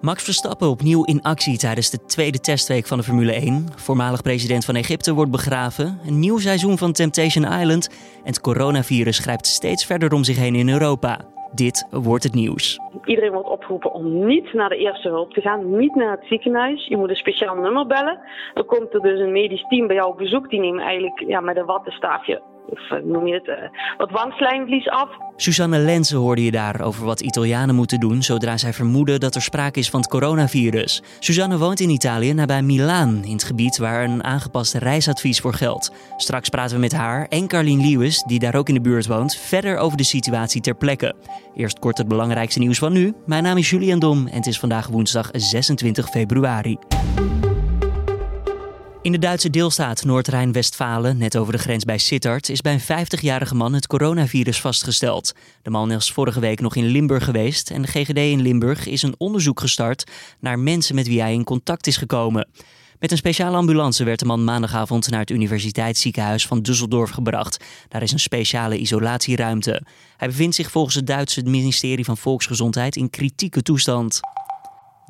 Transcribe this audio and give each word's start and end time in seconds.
Max 0.00 0.24
Verstappen 0.24 0.68
opnieuw 0.68 1.04
in 1.04 1.22
actie 1.22 1.58
tijdens 1.58 1.90
de 1.90 2.04
tweede 2.04 2.40
testweek 2.40 2.86
van 2.86 2.98
de 2.98 3.04
Formule 3.04 3.32
1. 3.32 3.66
Voormalig 3.76 4.22
president 4.22 4.64
van 4.64 4.74
Egypte 4.74 5.14
wordt 5.14 5.30
begraven. 5.30 6.00
Een 6.06 6.18
nieuw 6.18 6.38
seizoen 6.38 6.78
van 6.78 6.92
Temptation 6.92 7.44
Island. 7.44 7.88
En 8.16 8.26
het 8.26 8.40
coronavirus 8.40 9.18
grijpt 9.18 9.46
steeds 9.46 9.86
verder 9.86 10.12
om 10.12 10.24
zich 10.24 10.36
heen 10.36 10.54
in 10.54 10.68
Europa. 10.68 11.18
Dit 11.54 11.86
wordt 11.90 12.24
het 12.24 12.34
nieuws. 12.34 12.78
Iedereen 13.04 13.32
wordt 13.32 13.48
opgeroepen 13.48 13.92
om 13.92 14.26
niet 14.26 14.52
naar 14.52 14.68
de 14.68 14.76
eerste 14.76 15.08
hulp 15.08 15.32
te 15.32 15.40
gaan, 15.40 15.76
niet 15.76 15.94
naar 15.94 16.10
het 16.10 16.26
ziekenhuis. 16.26 16.86
Je 16.86 16.96
moet 16.96 17.08
een 17.08 17.16
speciaal 17.16 17.54
nummer 17.54 17.86
bellen. 17.86 18.18
Dan 18.54 18.66
komt 18.66 18.94
er 18.94 19.00
dus 19.00 19.20
een 19.20 19.32
medisch 19.32 19.66
team 19.68 19.86
bij 19.86 19.96
jou 19.96 20.10
op 20.10 20.18
bezoek. 20.18 20.50
Die 20.50 20.60
nemen 20.60 20.84
eigenlijk 20.84 21.22
ja, 21.26 21.40
met 21.40 21.56
een 21.56 21.66
wattenstaafje 21.66 22.42
of 22.70 22.90
eh, 22.90 22.98
noem 23.04 23.26
je 23.26 23.34
het, 23.34 23.46
uh, 23.46 23.54
wat 23.98 24.10
wangslijmvlies 24.10 24.88
af. 24.88 25.08
Suzanne 25.36 25.78
Lenze 25.78 26.16
hoorde 26.16 26.44
je 26.44 26.50
daar 26.50 26.80
over 26.80 27.04
wat 27.04 27.20
Italianen 27.20 27.74
moeten 27.74 28.00
doen 28.00 28.22
zodra 28.22 28.56
zij 28.56 28.72
vermoeden 28.72 29.20
dat 29.20 29.34
er 29.34 29.42
sprake 29.42 29.78
is 29.78 29.90
van 29.90 30.00
het 30.00 30.08
coronavirus. 30.08 31.02
Suzanne 31.18 31.58
woont 31.58 31.80
in 31.80 31.88
Italië 31.90 32.32
nabij 32.32 32.62
Milaan, 32.62 33.24
in 33.24 33.32
het 33.32 33.44
gebied 33.44 33.78
waar 33.78 34.04
een 34.04 34.24
aangepast 34.24 34.74
reisadvies 34.74 35.40
voor 35.40 35.54
geldt. 35.54 36.14
Straks 36.16 36.48
praten 36.48 36.74
we 36.74 36.80
met 36.80 36.92
haar 36.92 37.26
en 37.28 37.46
Carlien 37.46 37.90
Lewis, 37.90 38.22
die 38.22 38.38
daar 38.38 38.54
ook 38.54 38.68
in 38.68 38.74
de 38.74 38.80
buurt 38.80 39.06
woont, 39.06 39.36
verder 39.36 39.76
over 39.76 39.96
de 39.96 40.02
situatie 40.02 40.60
ter 40.60 40.74
plekke. 40.74 41.14
Eerst 41.54 41.78
kort 41.78 41.98
het 41.98 42.08
belangrijkste 42.08 42.58
nieuws 42.58 42.78
van 42.78 42.92
nu. 42.92 43.14
Mijn 43.26 43.42
naam 43.42 43.56
is 43.56 43.70
Julian 43.70 43.98
Dom 43.98 44.26
en 44.26 44.36
het 44.36 44.46
is 44.46 44.58
vandaag 44.58 44.86
woensdag 44.86 45.28
26 45.32 46.08
februari. 46.08 46.78
In 49.02 49.12
de 49.12 49.18
Duitse 49.18 49.50
deelstaat 49.50 50.04
Noord-Rijn-Westfalen, 50.04 51.18
net 51.18 51.36
over 51.36 51.52
de 51.52 51.58
grens 51.58 51.84
bij 51.84 51.98
Sittard, 51.98 52.48
is 52.48 52.60
bij 52.60 52.72
een 52.72 53.06
50-jarige 53.06 53.54
man 53.54 53.72
het 53.72 53.86
coronavirus 53.86 54.60
vastgesteld. 54.60 55.32
De 55.62 55.70
man 55.70 55.92
is 55.92 56.12
vorige 56.12 56.40
week 56.40 56.60
nog 56.60 56.76
in 56.76 56.86
Limburg 56.86 57.24
geweest 57.24 57.70
en 57.70 57.82
de 57.82 57.88
GGD 57.88 58.16
in 58.16 58.40
Limburg 58.40 58.86
is 58.86 59.02
een 59.02 59.14
onderzoek 59.18 59.60
gestart 59.60 60.10
naar 60.40 60.58
mensen 60.58 60.94
met 60.94 61.06
wie 61.06 61.20
hij 61.20 61.32
in 61.32 61.44
contact 61.44 61.86
is 61.86 61.96
gekomen. 61.96 62.48
Met 62.98 63.10
een 63.10 63.16
speciale 63.16 63.56
ambulance 63.56 64.04
werd 64.04 64.18
de 64.18 64.24
man 64.24 64.44
maandagavond 64.44 65.10
naar 65.10 65.20
het 65.20 65.30
universiteitsziekenhuis 65.30 66.46
van 66.46 66.66
Düsseldorf 66.70 67.12
gebracht. 67.12 67.64
Daar 67.88 68.02
is 68.02 68.12
een 68.12 68.20
speciale 68.20 68.78
isolatieruimte. 68.78 69.82
Hij 70.16 70.28
bevindt 70.28 70.54
zich 70.54 70.70
volgens 70.70 70.94
het 70.94 71.06
Duitse 71.06 71.42
ministerie 71.42 72.04
van 72.04 72.16
Volksgezondheid 72.16 72.96
in 72.96 73.10
kritieke 73.10 73.62
toestand. 73.62 74.20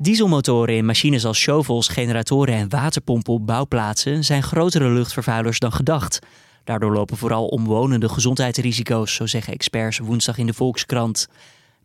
Dieselmotoren 0.01 0.75
in 0.75 0.85
machines 0.85 1.25
als 1.25 1.39
shovels, 1.39 1.87
generatoren 1.87 2.53
en 2.53 2.69
waterpompen 2.69 3.33
op 3.33 3.45
bouwplaatsen 3.45 4.23
zijn 4.23 4.43
grotere 4.43 4.89
luchtvervuilers 4.89 5.59
dan 5.59 5.71
gedacht. 5.71 6.19
Daardoor 6.63 6.91
lopen 6.91 7.17
vooral 7.17 7.47
omwonenden 7.47 8.09
gezondheidsrisico's, 8.09 9.13
zo 9.13 9.25
zeggen 9.25 9.53
experts 9.53 9.97
woensdag 9.97 10.37
in 10.37 10.45
de 10.45 10.53
Volkskrant. 10.53 11.27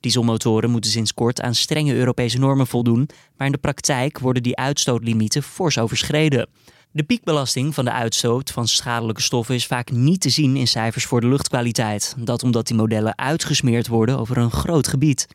Dieselmotoren 0.01 0.71
moeten 0.71 0.91
sinds 0.91 1.15
kort 1.15 1.41
aan 1.41 1.55
strenge 1.55 1.95
Europese 1.95 2.39
normen 2.39 2.67
voldoen, 2.67 3.09
maar 3.37 3.47
in 3.47 3.53
de 3.53 3.59
praktijk 3.59 4.19
worden 4.19 4.43
die 4.43 4.57
uitstootlimieten 4.57 5.43
fors 5.43 5.79
overschreden. 5.79 6.49
De 6.91 7.03
piekbelasting 7.03 7.75
van 7.75 7.85
de 7.85 7.93
uitstoot 7.93 8.51
van 8.51 8.69
schadelijke 8.69 9.23
stoffen 9.23 9.55
is 9.55 9.67
vaak 9.67 9.91
niet 9.91 10.21
te 10.21 10.31
zien 10.31 10.57
in 10.57 10.69
cijfers 10.69 11.05
voor 11.05 11.21
de 11.21 11.29
luchtkwaliteit. 11.29 12.15
Dat 12.19 12.43
omdat 12.43 12.67
die 12.67 12.77
modellen 12.77 13.19
uitgesmeerd 13.19 13.87
worden 13.87 14.19
over 14.19 14.37
een 14.37 14.51
groot 14.51 14.89
gebied. 14.89 15.27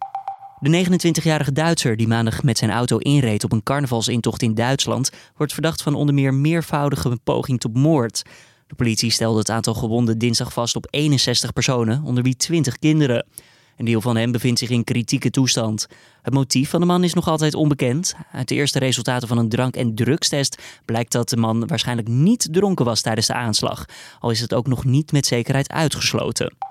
De 0.62 0.86
29-jarige 0.86 1.52
Duitser 1.52 1.98
die 1.98 2.08
maandag 2.08 2.44
met 2.44 2.58
zijn 2.58 2.72
auto 2.72 2.98
inreed 2.98 3.44
op 3.44 3.52
een 3.52 3.64
carnavalsintocht 3.64 4.42
in 4.42 4.54
Duitsland, 4.54 5.10
wordt 5.38 5.54
verdacht 5.54 5.82
van 5.82 5.96
onder 5.96 6.16
meer 6.16 6.34
meervoudige 6.34 7.20
poging 7.24 7.60
tot 7.60 7.74
moord. 7.74 8.22
De 8.68 8.76
politie 8.76 9.12
stelde 9.12 9.40
het 9.40 9.50
aantal 9.50 9.74
gewonden 9.74 10.18
dinsdag 10.18 10.54
vast 10.54 10.76
op 10.76 10.88
61 10.90 11.54
personen, 11.54 12.04
onder 12.04 12.24
wie 12.24 12.36
20 12.36 12.80
kinderen. 12.80 13.26
Een 13.78 13.86
deel 13.86 14.02
van 14.02 14.16
hen 14.16 14.32
bevindt 14.32 14.60
zich 14.60 14.70
in 14.70 14.84
kritieke 14.84 15.30
toestand. 15.30 15.88
Het 16.22 16.34
motief 16.34 16.70
van 16.70 16.80
de 16.80 16.86
man 16.86 17.04
is 17.04 17.14
nog 17.14 17.28
altijd 17.28 17.54
onbekend. 17.54 18.16
Uit 18.32 18.48
de 18.48 18.56
eerste 18.56 18.80
resultaten 18.80 19.28
van 19.28 19.38
een 19.38 19.50
drank- 19.50 19.76
en 19.76 19.96
drugstest 19.96 20.62
blijkt 20.86 21.12
dat 21.12 21.30
de 21.30 21.38
man 21.38 21.68
waarschijnlijk 21.68 22.08
niet 22.08 22.48
dronken 22.52 22.86
was 22.86 23.02
tijdens 23.02 23.28
de 23.28 23.34
aanslag, 23.34 23.86
al 24.20 24.30
is 24.30 24.40
het 24.40 24.54
ook 24.54 24.68
nog 24.68 24.86
niet 24.86 25.12
met 25.12 25.26
zekerheid 25.26 25.72
uitgesloten. 25.72 26.71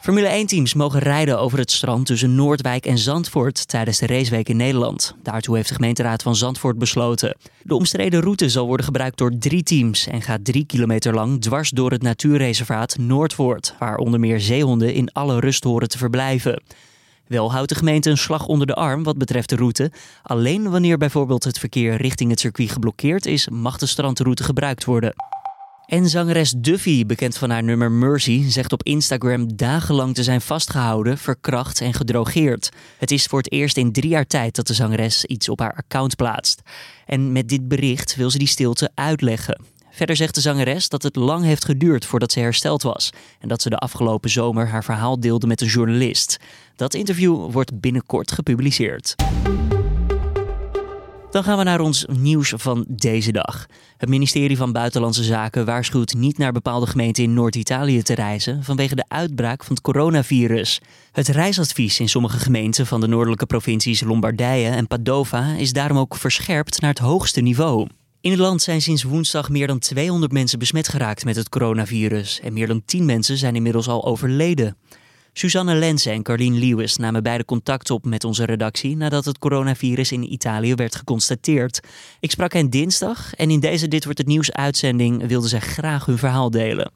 Formule 0.00 0.44
1-teams 0.44 0.74
mogen 0.74 1.00
rijden 1.00 1.38
over 1.38 1.58
het 1.58 1.70
strand 1.70 2.06
tussen 2.06 2.34
Noordwijk 2.34 2.86
en 2.86 2.98
Zandvoort 2.98 3.68
tijdens 3.68 3.98
de 3.98 4.06
raceweek 4.06 4.48
in 4.48 4.56
Nederland. 4.56 5.14
Daartoe 5.22 5.56
heeft 5.56 5.68
de 5.68 5.74
gemeenteraad 5.74 6.22
van 6.22 6.36
Zandvoort 6.36 6.78
besloten. 6.78 7.36
De 7.62 7.74
omstreden 7.74 8.20
route 8.20 8.48
zal 8.48 8.66
worden 8.66 8.84
gebruikt 8.84 9.18
door 9.18 9.38
drie 9.38 9.62
teams 9.62 10.06
en 10.06 10.22
gaat 10.22 10.44
drie 10.44 10.64
kilometer 10.64 11.14
lang 11.14 11.40
dwars 11.40 11.70
door 11.70 11.90
het 11.90 12.02
natuurreservaat 12.02 12.98
Noordvoort, 12.98 13.74
waar 13.78 13.96
onder 13.96 14.20
meer 14.20 14.40
zeehonden 14.40 14.94
in 14.94 15.12
alle 15.12 15.40
rust 15.40 15.64
horen 15.64 15.88
te 15.88 15.98
verblijven. 15.98 16.62
Wel 17.26 17.52
houdt 17.52 17.68
de 17.68 17.74
gemeente 17.74 18.10
een 18.10 18.18
slag 18.18 18.46
onder 18.46 18.66
de 18.66 18.74
arm 18.74 19.02
wat 19.02 19.18
betreft 19.18 19.48
de 19.48 19.56
route. 19.56 19.92
Alleen 20.22 20.70
wanneer 20.70 20.98
bijvoorbeeld 20.98 21.44
het 21.44 21.58
verkeer 21.58 21.96
richting 21.96 22.30
het 22.30 22.40
circuit 22.40 22.70
geblokkeerd 22.70 23.26
is, 23.26 23.48
mag 23.48 23.78
de 23.78 23.86
strandroute 23.86 24.44
gebruikt 24.44 24.84
worden. 24.84 25.14
En 25.90 26.08
zangeres 26.08 26.54
Duffy, 26.56 27.06
bekend 27.06 27.36
van 27.36 27.50
haar 27.50 27.62
nummer 27.62 27.90
Mercy, 27.92 28.48
zegt 28.48 28.72
op 28.72 28.82
Instagram 28.82 29.56
dagenlang 29.56 30.14
te 30.14 30.22
zijn 30.22 30.40
vastgehouden, 30.40 31.18
verkracht 31.18 31.80
en 31.80 31.94
gedrogeerd. 31.94 32.68
Het 32.98 33.10
is 33.10 33.24
voor 33.26 33.38
het 33.38 33.52
eerst 33.52 33.76
in 33.76 33.92
drie 33.92 34.10
jaar 34.10 34.26
tijd 34.26 34.54
dat 34.54 34.66
de 34.66 34.74
zangeres 34.74 35.24
iets 35.24 35.48
op 35.48 35.58
haar 35.58 35.74
account 35.74 36.16
plaatst. 36.16 36.62
En 37.06 37.32
met 37.32 37.48
dit 37.48 37.68
bericht 37.68 38.16
wil 38.16 38.30
ze 38.30 38.38
die 38.38 38.46
stilte 38.46 38.90
uitleggen. 38.94 39.62
Verder 39.90 40.16
zegt 40.16 40.34
de 40.34 40.40
zangeres 40.40 40.88
dat 40.88 41.02
het 41.02 41.16
lang 41.16 41.44
heeft 41.44 41.64
geduurd 41.64 42.06
voordat 42.06 42.32
ze 42.32 42.40
hersteld 42.40 42.82
was 42.82 43.10
en 43.40 43.48
dat 43.48 43.62
ze 43.62 43.70
de 43.70 43.78
afgelopen 43.78 44.30
zomer 44.30 44.68
haar 44.68 44.84
verhaal 44.84 45.20
deelde 45.20 45.46
met 45.46 45.60
een 45.60 45.68
journalist. 45.68 46.36
Dat 46.76 46.94
interview 46.94 47.52
wordt 47.52 47.80
binnenkort 47.80 48.32
gepubliceerd. 48.32 49.14
Dan 51.30 51.44
gaan 51.44 51.58
we 51.58 51.64
naar 51.64 51.80
ons 51.80 52.04
nieuws 52.08 52.52
van 52.56 52.84
deze 52.88 53.32
dag. 53.32 53.66
Het 53.96 54.08
ministerie 54.08 54.56
van 54.56 54.72
Buitenlandse 54.72 55.24
Zaken 55.24 55.64
waarschuwt 55.64 56.14
niet 56.14 56.38
naar 56.38 56.52
bepaalde 56.52 56.86
gemeenten 56.86 57.24
in 57.24 57.34
Noord-Italië 57.34 58.02
te 58.02 58.14
reizen 58.14 58.64
vanwege 58.64 58.94
de 58.94 59.04
uitbraak 59.08 59.64
van 59.64 59.74
het 59.74 59.84
coronavirus. 59.84 60.80
Het 61.12 61.28
reisadvies 61.28 62.00
in 62.00 62.08
sommige 62.08 62.38
gemeenten 62.38 62.86
van 62.86 63.00
de 63.00 63.06
noordelijke 63.06 63.46
provincies 63.46 64.00
Lombardije 64.00 64.68
en 64.68 64.86
Padova 64.86 65.54
is 65.54 65.72
daarom 65.72 65.98
ook 65.98 66.16
verscherpt 66.16 66.80
naar 66.80 66.90
het 66.90 66.98
hoogste 66.98 67.40
niveau. 67.40 67.88
In 68.20 68.30
het 68.30 68.40
land 68.40 68.62
zijn 68.62 68.82
sinds 68.82 69.02
woensdag 69.02 69.48
meer 69.48 69.66
dan 69.66 69.78
200 69.78 70.32
mensen 70.32 70.58
besmet 70.58 70.88
geraakt 70.88 71.24
met 71.24 71.36
het 71.36 71.48
coronavirus 71.48 72.40
en 72.40 72.52
meer 72.52 72.66
dan 72.66 72.82
10 72.84 73.04
mensen 73.04 73.36
zijn 73.36 73.54
inmiddels 73.56 73.88
al 73.88 74.04
overleden. 74.04 74.76
Suzanne 75.32 75.74
Lenze 75.74 76.10
en 76.10 76.22
Carlien 76.22 76.58
Lewis 76.58 76.96
namen 76.96 77.22
beide 77.22 77.44
contact 77.44 77.90
op 77.90 78.04
met 78.04 78.24
onze 78.24 78.44
redactie 78.44 78.96
nadat 78.96 79.24
het 79.24 79.38
coronavirus 79.38 80.12
in 80.12 80.32
Italië 80.32 80.74
werd 80.74 80.94
geconstateerd. 80.94 81.80
Ik 82.20 82.30
sprak 82.30 82.52
hen 82.52 82.70
dinsdag 82.70 83.34
en 83.34 83.50
in 83.50 83.60
deze 83.60 83.88
Dit 83.88 84.04
wordt 84.04 84.18
het 84.18 84.26
nieuws 84.26 84.52
uitzending 84.52 85.26
wilden 85.26 85.48
zij 85.48 85.60
graag 85.60 86.06
hun 86.06 86.18
verhaal 86.18 86.50
delen. 86.50 86.92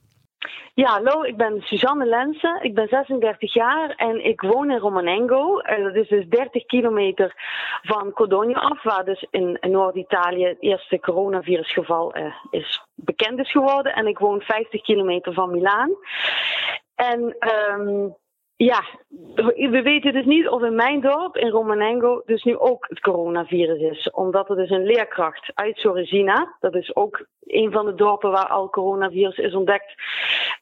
Ja, 0.75 0.89
hallo, 0.89 1.23
ik 1.23 1.37
ben 1.37 1.61
Suzanne 1.61 2.07
Lense. 2.07 2.59
Ik 2.63 2.75
ben 2.75 2.89
36 2.89 3.55
jaar 3.55 3.91
en 3.91 4.25
ik 4.25 4.41
woon 4.41 4.71
in 4.71 4.79
Romanengo. 4.79 5.59
Eh, 5.59 5.85
dat 5.85 5.95
is 5.95 6.09
dus 6.09 6.29
30 6.29 6.67
kilometer 6.67 7.35
van 7.83 8.13
Codogno 8.13 8.53
af, 8.53 8.83
waar 8.83 9.05
dus 9.05 9.27
in 9.31 9.59
Noord-Italië 9.61 10.45
het 10.45 10.63
eerste 10.63 11.01
coronavirusgeval 11.01 12.17
uh, 12.17 12.35
is 12.51 12.83
bekend 12.95 13.39
is 13.39 13.51
geworden. 13.51 13.95
En 13.95 14.07
ik 14.07 14.19
woon 14.19 14.41
50 14.41 14.83
kilometer 14.83 15.33
van 15.33 15.51
Milaan. 15.51 15.91
En 16.95 17.37
um, 17.79 18.15
ja, 18.57 18.85
we 19.55 19.81
weten 19.83 20.13
dus 20.13 20.25
niet 20.25 20.49
of 20.49 20.63
in 20.63 20.75
mijn 20.75 21.01
dorp, 21.01 21.37
in 21.37 21.49
Romanengo, 21.49 22.23
dus 22.27 22.43
nu 22.43 22.57
ook 22.57 22.87
het 22.89 23.01
coronavirus 23.01 23.81
is. 23.81 24.11
Omdat 24.11 24.51
er 24.51 24.57
dus 24.57 24.71
een 24.71 24.85
leerkracht 24.85 25.51
uit 25.55 25.77
Sorrezina, 25.77 26.57
dat 26.61 26.75
is 26.75 26.97
ook 26.97 27.27
een 27.41 27.73
van 27.73 27.87
de 27.87 27.95
dorpen 27.95 28.31
waar 28.31 28.49
al 28.49 28.71
coronavirus 28.71 29.37
is 29.37 29.55
ontdekt. 29.55 29.95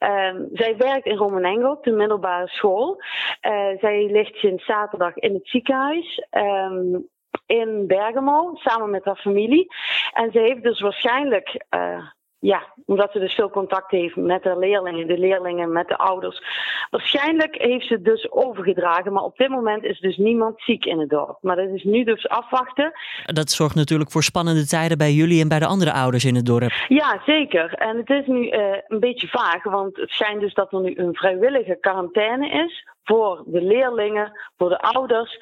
Um, 0.01 0.49
zij 0.53 0.77
werkt 0.77 1.07
in 1.07 1.17
Romanengo 1.17 1.79
de 1.81 1.91
middelbare 1.91 2.49
school. 2.49 3.03
Uh, 3.43 3.79
zij 3.81 4.09
ligt 4.11 4.37
sinds 4.37 4.65
zaterdag 4.65 5.17
in 5.17 5.35
het 5.35 5.49
ziekenhuis. 5.49 6.27
Um, 6.31 7.09
in 7.47 7.87
Bergamo, 7.87 8.51
samen 8.55 8.91
met 8.91 9.05
haar 9.05 9.17
familie. 9.17 9.67
En 10.13 10.33
ze 10.33 10.39
heeft 10.39 10.63
dus 10.63 10.81
waarschijnlijk 10.81 11.65
uh, 11.71 12.07
ja, 12.43 12.63
omdat 12.87 13.13
ze 13.13 13.19
dus 13.19 13.35
veel 13.35 13.51
contact 13.51 13.91
heeft 13.91 14.17
met 14.17 14.43
de 14.43 14.59
leerlingen, 14.59 15.07
de 15.07 15.19
leerlingen 15.19 15.73
met 15.73 15.89
de 15.89 15.97
ouders. 15.97 16.43
Waarschijnlijk 16.91 17.55
heeft 17.59 17.87
ze 17.87 17.95
het 17.95 18.05
dus 18.05 18.31
overgedragen, 18.31 19.13
maar 19.13 19.23
op 19.23 19.37
dit 19.37 19.49
moment 19.49 19.85
is 19.85 20.01
dus 20.01 20.17
niemand 20.17 20.61
ziek 20.61 20.85
in 20.85 21.01
het 21.01 21.09
dorp. 21.09 21.39
Maar 21.41 21.57
dat 21.57 21.69
is 21.69 21.85
nu 21.85 22.05
dus 22.05 22.29
afwachten. 22.29 22.93
Dat 23.25 23.51
zorgt 23.51 23.75
natuurlijk 23.75 24.11
voor 24.11 24.23
spannende 24.23 24.67
tijden 24.67 24.99
bij 24.99 25.13
jullie 25.13 25.41
en 25.41 25.49
bij 25.49 25.59
de 25.59 25.67
andere 25.67 25.93
ouders 25.93 26.25
in 26.25 26.35
het 26.35 26.47
dorp. 26.47 26.73
Ja, 26.89 27.21
zeker. 27.27 27.75
En 27.75 27.97
het 27.97 28.11
is 28.11 28.27
nu 28.27 28.51
uh, 28.51 28.77
een 28.89 29.01
beetje 29.01 29.29
vaag, 29.29 29.63
want 29.63 29.97
het 29.97 30.11
schijnt 30.11 30.41
dus 30.41 30.55
dat 30.55 30.73
er 30.73 30.81
nu 30.81 30.95
een 30.97 31.15
vrijwillige 31.15 31.79
quarantaine 31.81 32.65
is 32.65 32.87
voor 33.05 33.43
de 33.47 33.63
leerlingen, 33.63 34.33
voor 34.57 34.69
de 34.69 34.81
ouders. 34.81 35.39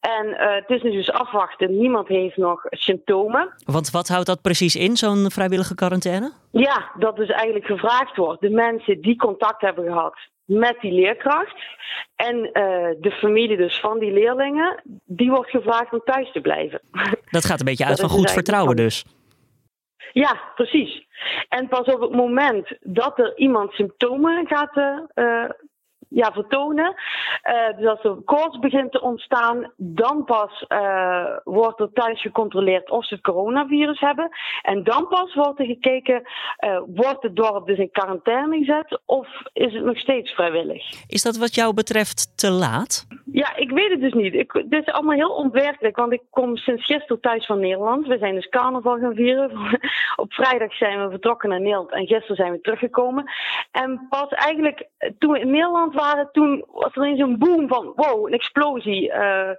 En 0.00 0.26
uh, 0.26 0.54
het 0.54 0.70
is 0.70 0.82
nu 0.82 0.90
dus 0.90 1.10
afwachten. 1.10 1.78
Niemand 1.78 2.08
heeft 2.08 2.36
nog 2.36 2.62
symptomen. 2.70 3.54
Want 3.64 3.90
wat 3.90 4.08
houdt 4.08 4.26
dat 4.26 4.42
precies 4.42 4.76
in, 4.76 4.96
zo'n 4.96 5.30
vrijwillige 5.30 5.74
quarantaine? 5.74 6.32
Ja, 6.50 6.90
dat 6.98 7.16
dus 7.16 7.28
eigenlijk 7.28 7.66
gevraagd 7.66 8.16
wordt. 8.16 8.40
De 8.40 8.50
mensen 8.50 9.00
die 9.00 9.16
contact 9.16 9.60
hebben 9.60 9.84
gehad 9.84 10.14
met 10.44 10.76
die 10.80 10.92
leerkracht. 10.92 11.56
En 12.16 12.42
de 13.00 13.16
familie 13.20 13.56
dus 13.56 13.80
van 13.80 13.98
die 13.98 14.12
leerlingen, 14.12 14.82
die 15.04 15.30
wordt 15.30 15.50
gevraagd 15.50 15.92
om 15.92 16.00
thuis 16.04 16.32
te 16.32 16.40
blijven. 16.40 16.80
Dat 17.30 17.44
gaat 17.44 17.58
een 17.60 17.66
beetje 17.66 17.84
uit 17.84 18.00
van 18.00 18.08
goed 18.08 18.30
vertrouwen 18.30 18.76
dus. 18.76 19.04
Ja, 20.12 20.40
precies. 20.54 21.06
En 21.48 21.68
pas 21.68 21.86
op 21.86 22.00
het 22.00 22.12
moment 22.12 22.76
dat 22.80 23.18
er 23.18 23.36
iemand 23.36 23.72
symptomen 23.72 24.46
gaat 24.46 24.76
uh, 25.14 25.50
ja, 26.08 26.32
vertonen. 26.32 26.94
Uh, 27.44 27.78
dus 27.78 27.86
als 27.86 28.02
er 28.02 28.16
koorts 28.24 28.58
begint 28.58 28.92
te 28.92 29.00
ontstaan, 29.00 29.72
dan 29.76 30.24
pas 30.24 30.64
uh, 30.68 31.36
wordt 31.44 31.80
er 31.80 31.92
thuis 31.92 32.20
gecontroleerd 32.20 32.90
of 32.90 33.06
ze 33.06 33.14
het 33.14 33.22
coronavirus 33.22 34.00
hebben. 34.00 34.28
En 34.62 34.84
dan 34.84 35.08
pas 35.08 35.34
wordt 35.34 35.58
er 35.58 35.66
gekeken, 35.66 36.22
uh, 36.64 36.80
wordt 36.86 37.22
het 37.22 37.36
dorp 37.36 37.66
dus 37.66 37.78
in 37.78 37.90
quarantaine 37.90 38.58
gezet 38.58 39.00
of 39.04 39.28
is 39.52 39.72
het 39.74 39.84
nog 39.84 39.98
steeds 39.98 40.30
vrijwillig? 40.30 40.82
Is 41.06 41.22
dat 41.22 41.36
wat 41.36 41.54
jou 41.54 41.74
betreft 41.74 42.38
te 42.38 42.50
laat? 42.50 43.06
Ja, 43.32 43.56
ik 43.56 43.70
weet 43.70 43.90
het 43.90 44.00
dus 44.00 44.12
niet. 44.12 44.34
Ik, 44.34 44.52
dit 44.52 44.86
is 44.86 44.92
allemaal 44.92 45.16
heel 45.16 45.34
onwerkelijk, 45.34 45.96
want 45.96 46.12
ik 46.12 46.22
kom 46.30 46.56
sinds 46.56 46.84
gisteren 46.84 47.20
thuis 47.20 47.46
van 47.46 47.60
Nederland. 47.60 48.06
We 48.06 48.18
zijn 48.18 48.34
dus 48.34 48.48
carnaval 48.48 48.98
gaan 48.98 49.14
vieren. 49.14 49.50
Op 50.16 50.32
vrijdag 50.32 50.74
zijn 50.74 51.04
we 51.04 51.10
vertrokken 51.10 51.48
naar 51.48 51.60
Nederland 51.60 51.90
en 51.90 52.06
gisteren 52.06 52.36
zijn 52.36 52.52
we 52.52 52.60
teruggekomen. 52.60 53.30
En 53.70 54.06
pas 54.08 54.28
eigenlijk 54.28 54.88
toen 55.18 55.32
we 55.32 55.40
in 55.40 55.50
Nederland 55.50 55.94
waren, 55.98 56.28
toen 56.32 56.64
was 56.72 56.94
er 56.94 57.02
ineens 57.02 57.20
een 57.20 57.38
boom 57.38 57.68
van 57.68 57.92
wow, 57.96 58.26
een 58.26 58.32
explosie. 58.32 59.12
Uh, 59.12 59.50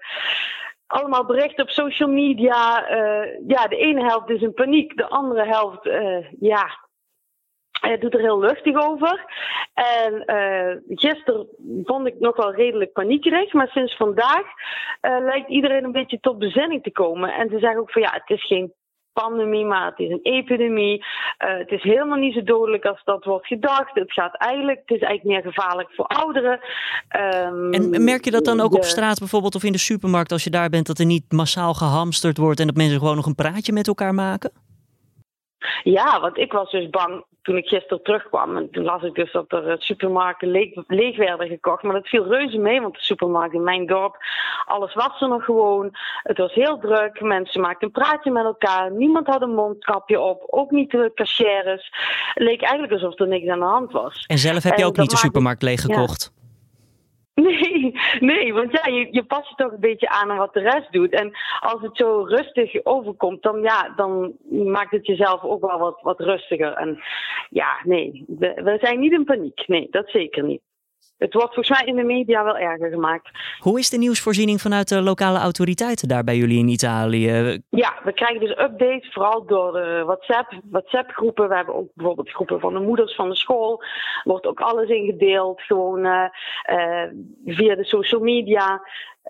allemaal 0.87 1.25
berichten 1.25 1.63
op 1.63 1.69
social 1.69 2.09
media. 2.09 2.91
Uh, 2.91 3.47
ja, 3.47 3.67
de 3.67 3.77
ene 3.77 4.03
helft 4.03 4.29
is 4.29 4.41
in 4.41 4.53
paniek, 4.53 4.97
de 4.97 5.09
andere 5.09 5.45
helft, 5.45 5.85
uh, 5.85 6.25
ja, 6.39 6.87
doet 7.99 8.13
er 8.13 8.19
heel 8.19 8.39
luchtig 8.39 8.75
over. 8.75 9.25
En 9.73 10.23
uh, 10.25 10.97
gisteren 10.97 11.47
vond 11.83 12.07
ik 12.07 12.19
nog 12.19 12.35
wel 12.35 12.53
redelijk 12.53 12.91
paniekerig. 12.91 13.53
Maar 13.53 13.67
sinds 13.67 13.95
vandaag 13.95 14.45
lijkt 15.01 15.49
iedereen 15.49 15.83
een 15.83 15.91
beetje 15.91 16.19
tot 16.19 16.37
bezinning 16.37 16.83
te 16.83 16.91
komen. 16.91 17.33
En 17.33 17.49
ze 17.49 17.59
zeggen 17.59 17.79
ook 17.79 17.91
van 17.91 18.01
ja, 18.01 18.11
het 18.11 18.29
is 18.37 18.45
geen 18.45 18.73
pandemie, 19.21 19.65
maar 19.65 19.85
het 19.85 19.99
is 19.99 20.09
een 20.09 20.19
epidemie. 20.23 20.97
Uh, 20.97 21.57
het 21.57 21.71
is 21.71 21.83
helemaal 21.83 22.17
niet 22.17 22.33
zo 22.33 22.43
dodelijk 22.43 22.85
als 22.85 23.01
dat 23.03 23.23
wordt 23.25 23.47
gedacht. 23.47 23.91
Het 23.93 24.13
gaat 24.13 24.35
eigenlijk, 24.35 24.79
het 24.85 24.97
is 24.97 25.07
eigenlijk 25.07 25.23
meer 25.23 25.53
gevaarlijk 25.53 25.89
voor 25.95 26.05
ouderen. 26.05 26.59
Um, 27.45 27.73
en 27.73 28.03
merk 28.03 28.25
je 28.25 28.31
dat 28.31 28.45
dan 28.45 28.59
ook 28.59 28.73
op 28.73 28.83
straat 28.83 29.19
bijvoorbeeld 29.19 29.55
of 29.55 29.63
in 29.63 29.71
de 29.71 29.77
supermarkt 29.77 30.31
als 30.31 30.43
je 30.43 30.49
daar 30.49 30.69
bent, 30.69 30.87
dat 30.87 30.99
er 30.99 31.05
niet 31.05 31.31
massaal 31.31 31.73
gehamsterd 31.73 32.37
wordt 32.37 32.59
en 32.59 32.67
dat 32.67 32.75
mensen 32.75 32.99
gewoon 32.99 33.15
nog 33.15 33.25
een 33.25 33.35
praatje 33.35 33.73
met 33.73 33.87
elkaar 33.87 34.13
maken? 34.13 34.51
Ja, 35.83 36.19
want 36.19 36.37
ik 36.37 36.51
was 36.51 36.71
dus 36.71 36.89
bang 36.89 37.23
toen 37.41 37.57
ik 37.57 37.67
gisteren 37.67 38.03
terugkwam. 38.03 38.57
En 38.57 38.69
toen 38.71 38.83
las 38.83 39.03
ik 39.03 39.15
dus 39.15 39.31
dat 39.31 39.51
er 39.51 39.75
supermarkten 39.79 40.51
leeg, 40.51 40.69
leeg 40.87 41.17
werden 41.17 41.47
gekocht. 41.47 41.83
Maar 41.83 41.93
dat 41.93 42.07
viel 42.07 42.27
reuze 42.27 42.57
mee, 42.57 42.81
want 42.81 42.93
de 42.93 43.03
supermarkt 43.03 43.53
in 43.53 43.63
mijn 43.63 43.85
dorp, 43.85 44.17
alles 44.65 44.93
was 44.93 45.21
er 45.21 45.27
nog 45.27 45.43
gewoon. 45.43 45.89
Het 46.23 46.37
was 46.37 46.53
heel 46.53 46.79
druk. 46.79 47.21
Mensen 47.21 47.61
maakten 47.61 47.87
een 47.87 48.03
praatje 48.03 48.31
met 48.31 48.43
elkaar. 48.43 48.91
Niemand 48.91 49.27
had 49.27 49.41
een 49.41 49.53
mondkapje 49.53 50.19
op. 50.19 50.43
Ook 50.47 50.71
niet 50.71 50.91
de 50.91 51.11
cashiers. 51.15 51.89
Het 52.33 52.43
leek 52.43 52.61
eigenlijk 52.61 52.93
alsof 52.93 53.19
er 53.19 53.27
niks 53.27 53.47
aan 53.47 53.59
de 53.59 53.65
hand 53.65 53.91
was. 53.91 54.23
En 54.27 54.37
zelf 54.37 54.63
heb 54.63 54.77
je 54.77 54.85
ook 54.85 54.97
niet 54.97 55.11
de 55.11 55.17
supermarkt 55.17 55.61
leeg 55.61 55.81
gekocht? 55.81 56.31
Nee, 57.49 57.93
nee, 58.19 58.53
want 58.53 58.71
ja, 58.71 58.93
je, 58.93 59.07
je 59.11 59.23
past 59.23 59.49
je 59.49 59.55
toch 59.55 59.71
een 59.71 59.79
beetje 59.79 60.09
aan 60.09 60.31
aan 60.31 60.37
wat 60.37 60.53
de 60.53 60.59
rest 60.59 60.91
doet. 60.91 61.11
En 61.11 61.31
als 61.59 61.81
het 61.81 61.97
zo 61.97 62.21
rustig 62.21 62.85
overkomt, 62.85 63.41
dan, 63.43 63.61
ja, 63.61 63.93
dan 63.95 64.33
maakt 64.49 64.91
het 64.91 65.05
jezelf 65.05 65.43
ook 65.43 65.61
wel 65.61 65.79
wat, 65.79 66.01
wat 66.01 66.19
rustiger. 66.19 66.73
En 66.73 67.03
ja, 67.49 67.79
nee, 67.83 68.23
we, 68.27 68.61
we 68.63 68.77
zijn 68.81 68.99
niet 68.99 69.11
in 69.11 69.23
paniek. 69.23 69.67
Nee, 69.67 69.87
dat 69.91 70.09
zeker 70.09 70.43
niet 70.43 70.61
het 71.19 71.33
wordt 71.33 71.53
volgens 71.53 71.79
mij 71.79 71.87
in 71.87 71.95
de 71.95 72.03
media 72.03 72.43
wel 72.43 72.57
erger 72.57 72.89
gemaakt. 72.89 73.29
Hoe 73.59 73.79
is 73.79 73.89
de 73.89 73.97
nieuwsvoorziening 73.97 74.61
vanuit 74.61 74.89
de 74.89 75.01
lokale 75.01 75.39
autoriteiten 75.39 76.07
daar 76.07 76.23
bij 76.23 76.35
jullie 76.35 76.59
in 76.59 76.67
Italië? 76.67 77.61
Ja, 77.69 77.93
we 78.03 78.13
krijgen 78.13 78.39
dus 78.39 78.57
updates, 78.57 79.13
vooral 79.13 79.45
door 79.45 79.71
de 79.71 80.03
WhatsApp, 80.05 80.61
WhatsApp-groepen. 80.69 81.49
We 81.49 81.55
hebben 81.55 81.75
ook 81.75 81.89
bijvoorbeeld 81.93 82.29
groepen 82.29 82.59
van 82.59 82.73
de 82.73 82.79
moeders 82.79 83.15
van 83.15 83.29
de 83.29 83.35
school. 83.35 83.81
Er 83.81 84.21
wordt 84.23 84.45
ook 84.45 84.59
alles 84.59 84.89
ingedeeld, 84.89 85.61
gewoon 85.61 86.05
uh, 86.05 86.25
uh, 86.71 87.03
via 87.45 87.75
de 87.75 87.85
social 87.85 88.21
media. 88.21 88.81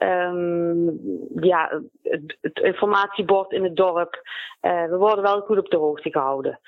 Um, 0.03 1.00
ja, 1.39 1.81
het, 2.01 2.38
het, 2.42 2.59
informatiebord 2.59 3.51
in 3.51 3.63
het 3.63 3.75
dorp. 3.75 4.21
Uh, 4.62 4.85
we 4.85 4.97
worden 4.97 5.24
wel 5.24 5.42
goed 5.42 5.57
op 5.57 5.69
de 5.69 5.77
hoogte 5.77 6.12
gehouden. 6.12 6.59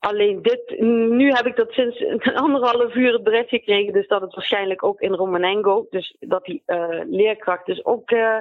Alleen 0.00 0.42
dit, 0.42 0.80
nu 1.10 1.32
heb 1.32 1.46
ik 1.46 1.56
dat 1.56 1.70
sinds 1.70 2.00
een 2.00 2.34
anderhalf 2.34 2.94
uur 2.94 3.12
het 3.12 3.22
bericht 3.22 3.48
gekregen, 3.48 3.92
dus 3.92 4.08
dat 4.08 4.20
het 4.20 4.34
waarschijnlijk 4.34 4.84
ook 4.84 5.00
in 5.00 5.12
Romanengo, 5.12 5.86
dus 5.90 6.16
dat 6.20 6.44
die 6.44 6.62
uh, 6.66 7.00
leerkracht 7.10 7.66
dus 7.66 7.84
ook 7.84 8.10
uh, 8.10 8.36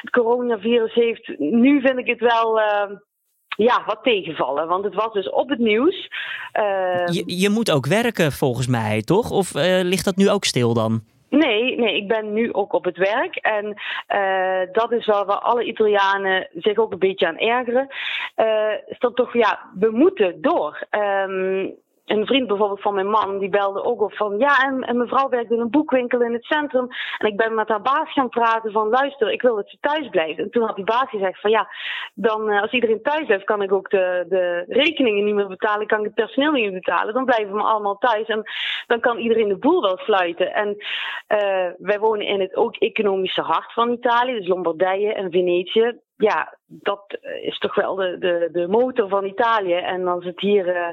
het 0.00 0.10
coronavirus 0.10 0.94
heeft. 0.94 1.38
Nu 1.38 1.80
vind 1.80 1.98
ik 1.98 2.06
het 2.06 2.20
wel. 2.20 2.58
Uh, 2.58 2.90
ja, 3.56 3.82
wat 3.86 3.98
tegenvallen. 4.02 4.68
Want 4.68 4.84
het 4.84 4.94
was 4.94 5.12
dus 5.12 5.30
op 5.30 5.48
het 5.48 5.58
nieuws. 5.58 6.08
Je, 7.26 7.48
moet 7.50 7.70
ook 7.70 7.86
werken 7.86 8.32
volgens 8.32 8.66
mij, 8.66 9.02
toch? 9.02 9.30
Of 9.30 9.52
ligt 9.82 10.04
dat 10.04 10.16
nu 10.16 10.30
ook 10.30 10.44
stil 10.44 10.74
dan? 10.74 11.02
Nee, 11.38 11.76
nee, 11.78 11.96
ik 11.96 12.08
ben 12.08 12.32
nu 12.32 12.52
ook 12.52 12.72
op 12.72 12.84
het 12.84 12.96
werk. 12.96 13.36
En 13.36 13.74
uh, 14.14 14.72
dat 14.72 14.92
is 14.92 15.06
waar 15.06 15.24
alle 15.24 15.64
Italianen 15.64 16.48
zich 16.54 16.78
ook 16.78 16.92
een 16.92 16.98
beetje 16.98 17.26
aan 17.26 17.38
ergeren. 17.38 17.88
Uh, 18.36 18.72
is 18.86 18.98
toch, 19.14 19.32
ja, 19.32 19.60
we 19.78 19.90
moeten 19.90 20.42
door. 20.42 20.86
Um, 20.90 21.74
een 22.04 22.26
vriend 22.26 22.46
bijvoorbeeld 22.46 22.80
van 22.80 22.94
mijn 22.94 23.10
man, 23.10 23.38
die 23.38 23.48
belde 23.48 23.84
ook 23.84 24.00
op 24.00 24.14
van 24.14 24.38
ja, 24.38 24.62
en, 24.62 24.80
en 24.82 24.96
mevrouw 24.96 25.28
werkt 25.28 25.50
in 25.50 25.60
een 25.60 25.70
boekwinkel 25.70 26.20
in 26.20 26.32
het 26.32 26.44
centrum. 26.44 26.88
En 27.18 27.26
ik 27.26 27.36
ben 27.36 27.54
met 27.54 27.68
haar 27.68 27.82
baas 27.82 28.12
gaan 28.12 28.28
praten 28.28 28.72
van 28.72 28.88
luister, 28.88 29.32
ik 29.32 29.42
wil 29.42 29.56
dat 29.56 29.68
ze 29.68 29.76
thuis 29.80 30.08
blijft. 30.08 30.38
En 30.38 30.50
toen 30.50 30.66
had 30.66 30.76
die 30.76 30.84
baas 30.84 31.08
gezegd 31.08 31.40
van 31.40 31.50
ja, 31.50 31.68
dan 32.14 32.50
uh, 32.50 32.62
als 32.62 32.72
iedereen 32.72 33.02
thuis 33.02 33.26
blijft, 33.26 33.44
kan 33.44 33.62
ik 33.62 33.72
ook 33.72 33.90
de, 33.90 34.24
de 34.28 34.64
rekeningen 34.68 35.24
niet 35.24 35.34
meer 35.34 35.48
betalen, 35.48 35.86
kan 35.86 35.98
ik 35.98 36.04
het 36.04 36.14
personeel 36.14 36.52
niet 36.52 36.62
meer 36.62 36.80
betalen. 36.80 37.14
Dan 37.14 37.24
blijven 37.24 37.54
we 37.54 37.62
allemaal 37.62 37.98
thuis 37.98 38.26
en 38.26 38.42
dan 38.86 39.00
kan 39.00 39.18
iedereen 39.18 39.48
de 39.48 39.56
boel 39.56 39.82
wel 39.82 39.98
sluiten. 39.98 40.54
En 40.54 40.68
uh, 40.68 41.68
wij 41.78 41.98
wonen 41.98 42.26
in 42.26 42.40
het 42.40 42.56
ook 42.56 42.76
economische 42.76 43.42
hart 43.42 43.72
van 43.72 43.92
Italië, 43.92 44.34
dus 44.34 44.48
Lombardije 44.48 45.12
en 45.12 45.30
Venetië 45.30 45.98
ja, 46.16 46.58
dat 46.66 47.18
is 47.42 47.58
toch 47.58 47.74
wel 47.74 47.94
de, 47.94 48.16
de, 48.18 48.48
de 48.52 48.68
motor 48.68 49.08
van 49.08 49.24
Italië. 49.24 49.74
En 49.74 50.06
als 50.06 50.24
het 50.24 50.40
hier 50.40 50.66
uh, 50.66 50.88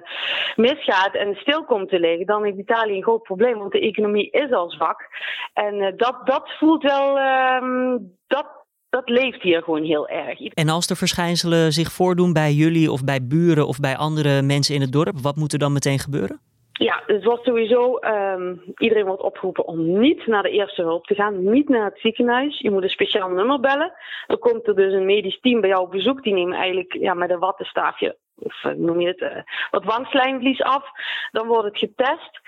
misgaat 0.56 1.16
en 1.16 1.36
stil 1.36 1.64
komt 1.64 1.90
te 1.90 2.00
liggen, 2.00 2.26
dan 2.26 2.44
heeft 2.44 2.58
Italië 2.58 2.96
een 2.96 3.04
groot 3.04 3.24
probleem. 3.24 3.58
Want 3.58 3.72
de 3.72 3.80
economie 3.80 4.32
is 4.32 4.52
al 4.52 4.70
zwak. 4.70 5.08
En 5.54 5.76
uh, 5.76 5.88
dat, 5.96 6.16
dat 6.24 6.52
voelt 6.60 6.84
wel. 6.84 7.18
Uh, 7.18 7.96
dat, 8.28 8.48
dat 8.90 9.10
leeft 9.10 9.42
hier 9.42 9.64
gewoon 9.64 9.84
heel 9.84 10.08
erg. 10.08 10.40
En 10.40 10.70
als 10.70 10.90
er 10.90 10.96
verschijnselen 10.96 11.72
zich 11.72 11.92
voordoen 11.92 12.34
bij 12.34 12.52
jullie 12.52 12.92
of 12.92 13.04
bij 13.04 13.28
buren 13.28 13.68
of 13.68 13.80
bij 13.80 13.98
andere 13.98 14.42
mensen 14.42 14.76
in 14.76 14.82
het 14.82 14.92
dorp, 14.92 15.20
wat 15.22 15.36
moet 15.36 15.54
er 15.54 15.60
dan 15.60 15.74
meteen 15.74 16.00
gebeuren? 16.00 16.42
Ja, 16.74 17.04
het 17.06 17.24
was 17.24 17.44
sowieso, 17.44 18.00
um, 18.02 18.62
iedereen 18.78 19.06
wordt 19.06 19.22
opgeroepen 19.22 19.66
om 19.66 20.00
niet 20.00 20.28
naar 20.28 20.44
de 20.44 20.50
eerste 20.50 20.82
hulp 20.82 21.06
te 21.06 21.16
gaan, 21.16 21.50
niet 21.50 21.70
naar 21.70 21.86
het 21.86 22.00
ziekenhuis. 22.00 22.60
Je 22.60 22.72
moet 22.72 22.84
een 22.84 22.90
speciaal 22.90 23.30
nummer 23.30 23.60
bellen. 23.60 23.94
Dan 24.28 24.40
komt 24.40 24.68
er 24.68 24.76
dus 24.76 24.94
een 24.94 25.06
medisch 25.06 25.40
team 25.40 25.62
bij 25.62 25.70
jou 25.70 25.82
op 25.84 25.92
bezoek. 25.92 26.24
Die 26.24 26.34
nemen 26.34 26.58
eigenlijk 26.58 26.94
ja, 26.94 27.14
met 27.14 27.30
een 27.30 27.40
wattenstaafje, 27.40 28.18
of 28.36 28.64
uh, 28.64 28.74
noem 28.74 29.00
je 29.00 29.08
het, 29.08 29.20
uh, 29.20 29.42
wat 29.72 29.84
wangslijmvlies 29.84 30.62
af. 30.62 30.84
Dan 31.32 31.48
wordt 31.48 31.68
het 31.68 31.78
getest. 31.78 32.42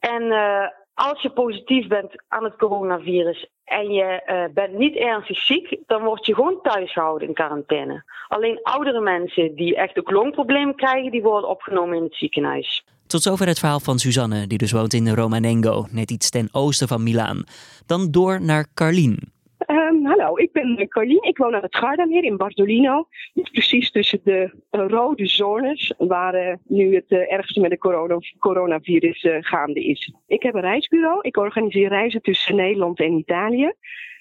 En 0.00 0.22
uh, 0.22 0.68
als 0.94 1.22
je 1.22 1.30
positief 1.30 1.86
bent 1.86 2.22
aan 2.28 2.44
het 2.44 2.56
coronavirus 2.56 3.46
en 3.64 3.92
je 3.92 4.50
bent 4.54 4.72
niet 4.72 4.96
ernstig 4.96 5.38
ziek, 5.38 5.78
dan 5.86 6.04
word 6.04 6.26
je 6.26 6.34
gewoon 6.34 6.62
thuis 6.62 6.92
gehouden 6.92 7.28
in 7.28 7.34
quarantaine. 7.34 8.04
Alleen 8.28 8.62
oudere 8.62 9.00
mensen 9.00 9.54
die 9.54 9.76
echt 9.76 9.98
ook 9.98 10.10
longproblemen 10.10 10.74
krijgen, 10.74 11.10
die 11.10 11.22
worden 11.22 11.50
opgenomen 11.50 11.96
in 11.96 12.02
het 12.02 12.14
ziekenhuis. 12.14 12.84
Tot 13.06 13.22
zover 13.22 13.46
het 13.46 13.58
verhaal 13.58 13.80
van 13.80 13.98
Suzanne, 13.98 14.46
die 14.46 14.58
dus 14.58 14.72
woont 14.72 14.92
in 14.94 15.14
Romanengo, 15.14 15.86
net 15.90 16.10
iets 16.10 16.30
ten 16.30 16.48
oosten 16.52 16.88
van 16.88 17.02
Milaan. 17.02 17.44
Dan 17.86 18.10
door 18.10 18.40
naar 18.42 18.66
Carlien. 18.74 19.18
Um, 19.66 20.06
hallo, 20.06 20.36
ik 20.36 20.52
ben 20.52 20.88
Carlien. 20.88 21.22
Ik 21.22 21.38
woon 21.38 21.54
aan 21.54 21.62
het 21.62 21.76
Gardameer 21.76 22.24
in 22.24 22.36
Bartolino. 22.36 23.08
Precies 23.52 23.90
tussen 23.90 24.20
de 24.24 24.50
uh, 24.70 24.84
rode 24.88 25.26
zones, 25.26 25.94
waar 25.98 26.34
uh, 26.34 26.54
nu 26.64 26.94
het 26.94 27.10
ergste 27.10 27.60
met 27.60 27.78
corona 27.78 28.18
coronavirus 28.38 29.26
gaande 29.40 29.84
is. 29.84 30.12
Ik 30.26 30.42
heb 30.42 30.54
een 30.54 30.60
reisbureau. 30.60 31.18
Ik 31.22 31.36
organiseer 31.36 31.88
reizen 31.88 32.22
tussen 32.22 32.56
Nederland 32.56 33.00
en 33.00 33.12
Italië. 33.12 33.72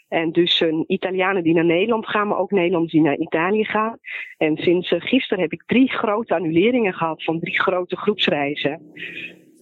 En 0.07 0.31
dus 0.31 0.61
uh, 0.61 0.83
Italianen 0.87 1.43
die 1.43 1.53
naar 1.53 1.65
Nederland 1.65 2.07
gaan, 2.07 2.27
maar 2.27 2.37
ook 2.37 2.51
Nederlanders 2.51 2.91
die 2.91 3.01
naar 3.01 3.17
Italië 3.17 3.65
gaan. 3.65 3.97
En 4.37 4.57
sinds 4.57 4.91
uh, 4.91 5.01
gisteren 5.01 5.43
heb 5.43 5.51
ik 5.51 5.63
drie 5.65 5.91
grote 5.91 6.35
annuleringen 6.35 6.93
gehad 6.93 7.23
van 7.23 7.39
drie 7.39 7.59
grote 7.59 7.95
groepsreizen. 7.95 8.91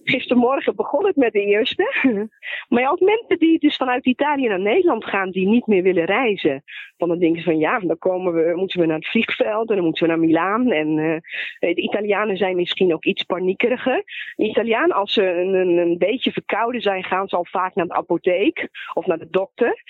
gistermorgen 0.04 0.76
begon 0.76 1.06
het 1.06 1.16
met 1.16 1.32
de 1.32 1.44
eerste. 1.44 1.92
maar 2.68 2.90
ook 2.90 3.00
mensen 3.00 3.38
die 3.38 3.58
dus 3.58 3.76
vanuit 3.76 4.06
Italië 4.06 4.48
naar 4.48 4.60
Nederland 4.60 5.04
gaan, 5.04 5.30
die 5.30 5.48
niet 5.48 5.66
meer 5.66 5.82
willen 5.82 6.04
reizen. 6.04 6.62
Dan 6.96 7.18
denken 7.18 7.42
ze 7.42 7.50
van 7.50 7.58
ja, 7.58 7.78
dan 7.78 7.98
komen 7.98 8.34
we, 8.34 8.52
moeten 8.56 8.80
we 8.80 8.86
naar 8.86 8.96
het 8.96 9.08
vliegveld 9.08 9.68
en 9.68 9.74
dan 9.74 9.84
moeten 9.84 10.02
we 10.02 10.08
naar 10.08 10.18
Milaan. 10.18 10.70
En 10.70 10.88
uh, 10.88 11.16
de 11.58 11.82
Italianen 11.82 12.36
zijn 12.36 12.56
misschien 12.56 12.94
ook 12.94 13.04
iets 13.04 13.22
paniekeriger. 13.22 14.02
De 14.36 14.44
Italianen, 14.44 14.96
als 14.96 15.12
ze 15.12 15.26
een, 15.26 15.54
een, 15.54 15.76
een 15.76 15.98
beetje 15.98 16.32
verkouden 16.32 16.80
zijn, 16.80 17.04
gaan 17.04 17.28
ze 17.28 17.36
al 17.36 17.46
vaak 17.50 17.74
naar 17.74 17.86
de 17.86 17.94
apotheek 17.94 18.68
of 18.94 19.06
naar 19.06 19.18
de 19.18 19.30
dokter. 19.30 19.82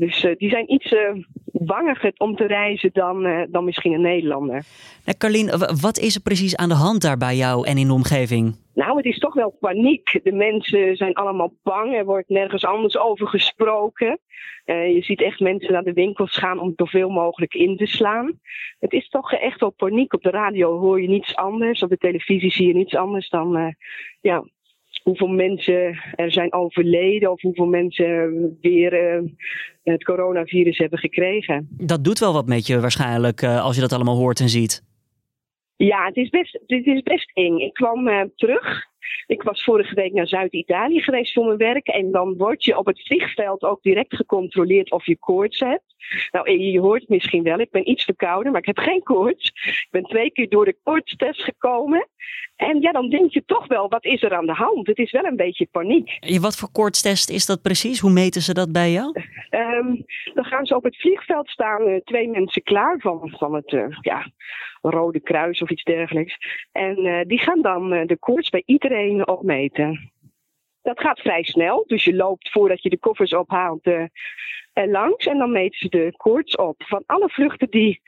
Dus 0.00 0.24
uh, 0.24 0.36
die 0.36 0.50
zijn 0.50 0.72
iets 0.72 0.92
uh, 0.92 1.00
banger 1.44 2.12
om 2.16 2.36
te 2.36 2.46
reizen 2.46 2.90
dan, 2.92 3.26
uh, 3.26 3.42
dan 3.48 3.64
misschien 3.64 3.92
een 3.92 4.00
Nederlander. 4.00 4.64
Nou, 5.04 5.18
Carlien, 5.18 5.50
wat 5.80 5.98
is 5.98 6.14
er 6.14 6.20
precies 6.20 6.56
aan 6.56 6.68
de 6.68 6.74
hand 6.74 7.02
daar 7.02 7.16
bij 7.16 7.36
jou 7.36 7.66
en 7.66 7.78
in 7.78 7.86
de 7.86 7.92
omgeving? 7.92 8.54
Nou, 8.74 8.96
het 8.96 9.04
is 9.04 9.18
toch 9.18 9.34
wel 9.34 9.56
paniek. 9.60 10.20
De 10.22 10.32
mensen 10.32 10.96
zijn 10.96 11.14
allemaal 11.14 11.52
bang. 11.62 11.94
Er 11.94 12.04
wordt 12.04 12.28
nergens 12.28 12.64
anders 12.64 12.98
over 12.98 13.28
gesproken. 13.28 14.18
je 14.64 14.98
ziet 15.00 15.22
echt 15.22 15.40
mensen 15.40 15.72
naar 15.72 15.82
de 15.82 15.92
winkels 15.92 16.36
gaan 16.36 16.58
om 16.58 16.72
zoveel 16.76 17.08
mogelijk 17.08 17.54
in 17.54 17.76
te 17.76 17.86
slaan. 17.86 18.38
Het 18.78 18.92
is 18.92 19.08
toch 19.08 19.32
echt 19.32 19.60
wel 19.60 19.70
paniek. 19.70 20.12
Op 20.12 20.22
de 20.22 20.30
radio 20.30 20.78
hoor 20.78 21.02
je 21.02 21.08
niets 21.08 21.36
anders. 21.36 21.82
Op 21.82 21.88
de 21.88 21.96
televisie 21.96 22.50
zie 22.50 22.66
je 22.66 22.74
niets 22.74 22.94
anders 22.94 23.28
dan 23.28 23.74
ja, 24.20 24.44
hoeveel 25.02 25.28
mensen 25.28 25.98
er 26.14 26.32
zijn 26.32 26.52
overleden 26.52 27.30
of 27.30 27.40
hoeveel 27.40 27.66
mensen 27.66 28.58
weer 28.60 29.14
uh, 29.14 29.30
het 29.82 30.04
coronavirus 30.04 30.78
hebben 30.78 30.98
gekregen. 30.98 31.68
Dat 31.70 32.04
doet 32.04 32.18
wel 32.18 32.32
wat 32.32 32.46
met 32.46 32.66
je 32.66 32.80
waarschijnlijk 32.80 33.42
uh, 33.42 33.64
als 33.64 33.74
je 33.74 33.80
dat 33.80 33.92
allemaal 33.92 34.16
hoort 34.16 34.40
en 34.40 34.48
ziet. 34.48 34.82
Ja, 35.76 36.04
het 36.04 36.16
is 36.16 36.28
best, 36.28 36.52
het 36.66 36.86
is 36.86 37.02
best 37.02 37.30
eng. 37.34 37.56
Ik 37.58 37.72
kwam 37.72 38.08
uh, 38.08 38.22
terug. 38.36 38.88
Ik 39.26 39.42
was 39.42 39.64
vorige 39.64 39.94
week 39.94 40.12
naar 40.12 40.26
Zuid-Italië 40.26 41.02
geweest 41.02 41.32
voor 41.32 41.44
mijn 41.44 41.56
werk. 41.56 41.86
En 41.86 42.10
dan 42.10 42.36
word 42.36 42.64
je 42.64 42.78
op 42.78 42.86
het 42.86 43.06
vliegveld 43.06 43.62
ook 43.62 43.82
direct 43.82 44.16
gecontroleerd 44.16 44.90
of 44.90 45.06
je 45.06 45.18
koorts 45.18 45.58
hebt. 45.58 45.94
Nou, 46.30 46.50
je 46.50 46.80
hoort 46.80 47.00
het 47.00 47.08
misschien 47.08 47.42
wel. 47.42 47.58
Ik 47.58 47.70
ben 47.70 47.90
iets 47.90 48.04
verkouden, 48.04 48.52
maar 48.52 48.60
ik 48.60 48.66
heb 48.66 48.78
geen 48.78 49.02
koorts. 49.02 49.46
Ik 49.64 49.88
ben 49.90 50.02
twee 50.02 50.30
keer 50.30 50.48
door 50.48 50.64
de 50.64 50.76
koortstest 50.82 51.42
gekomen. 51.42 52.08
En 52.56 52.80
ja, 52.80 52.92
dan 52.92 53.08
denk 53.08 53.32
je 53.32 53.42
toch 53.46 53.66
wel, 53.66 53.88
wat 53.88 54.04
is 54.04 54.22
er 54.22 54.34
aan 54.34 54.46
de 54.46 54.52
hand? 54.52 54.86
Het 54.86 54.98
is 54.98 55.10
wel 55.10 55.24
een 55.24 55.36
beetje 55.36 55.68
paniek. 55.70 56.38
Wat 56.40 56.56
voor 56.56 56.72
koortstest 56.72 57.30
is 57.30 57.46
dat 57.46 57.62
precies? 57.62 58.00
Hoe 58.00 58.10
meten 58.10 58.42
ze 58.42 58.54
dat 58.54 58.72
bij 58.72 58.90
jou? 58.90 59.20
Um, 59.50 60.04
dan 60.34 60.44
gaan 60.44 60.66
ze 60.66 60.76
op 60.76 60.84
het 60.84 60.96
vliegveld 60.96 61.48
staan, 61.48 61.88
uh, 61.88 61.96
twee 62.04 62.28
mensen 62.28 62.62
klaar 62.62 62.98
van, 62.98 63.34
van 63.38 63.54
het 63.54 63.72
uh, 63.72 63.96
ja, 64.00 64.30
Rode 64.82 65.20
Kruis 65.20 65.62
of 65.62 65.70
iets 65.70 65.82
dergelijks. 65.82 66.36
En 66.72 67.06
uh, 67.06 67.20
die 67.26 67.38
gaan 67.38 67.62
dan 67.62 67.90
de 68.06 68.16
koorts 68.18 68.48
bij 68.48 68.62
iedereen 68.66 69.28
opmeten. 69.28 70.12
Dat 70.82 71.00
gaat 71.00 71.20
vrij 71.20 71.42
snel, 71.42 71.84
dus 71.86 72.04
je 72.04 72.14
loopt 72.14 72.50
voordat 72.50 72.82
je 72.82 72.90
de 72.90 72.98
koffers 72.98 73.34
ophaalt 73.34 73.90
langs 74.72 75.26
en 75.26 75.38
dan 75.38 75.52
meten 75.52 75.78
ze 75.78 75.88
de 75.88 76.14
koorts 76.16 76.56
op. 76.56 76.82
Van 76.82 77.02
alle 77.06 77.28
vluchten 77.28 77.70
die 77.70 78.00